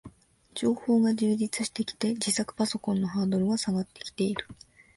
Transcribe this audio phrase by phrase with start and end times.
[0.55, 4.47] 情報が充実してきて、自作パソコンのハードルは下がってきている